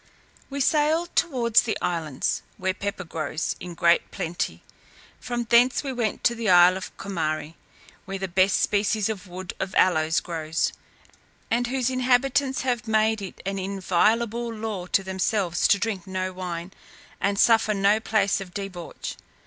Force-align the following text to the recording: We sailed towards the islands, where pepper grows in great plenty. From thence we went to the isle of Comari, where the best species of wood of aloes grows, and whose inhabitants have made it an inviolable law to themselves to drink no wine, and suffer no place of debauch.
We 0.49 0.61
sailed 0.61 1.15
towards 1.15 1.61
the 1.61 1.77
islands, 1.79 2.41
where 2.57 2.73
pepper 2.73 3.03
grows 3.03 3.55
in 3.59 3.75
great 3.75 4.09
plenty. 4.09 4.63
From 5.19 5.43
thence 5.43 5.83
we 5.83 5.93
went 5.93 6.23
to 6.23 6.33
the 6.33 6.49
isle 6.49 6.75
of 6.75 6.97
Comari, 6.97 7.53
where 8.05 8.17
the 8.17 8.27
best 8.27 8.59
species 8.63 9.09
of 9.09 9.27
wood 9.27 9.53
of 9.59 9.75
aloes 9.75 10.19
grows, 10.19 10.73
and 11.51 11.67
whose 11.67 11.91
inhabitants 11.91 12.61
have 12.61 12.87
made 12.87 13.21
it 13.21 13.43
an 13.45 13.59
inviolable 13.59 14.51
law 14.51 14.87
to 14.87 15.03
themselves 15.03 15.67
to 15.67 15.77
drink 15.77 16.07
no 16.07 16.33
wine, 16.33 16.71
and 17.19 17.37
suffer 17.37 17.75
no 17.75 17.99
place 17.99 18.41
of 18.41 18.55
debauch. 18.55 19.15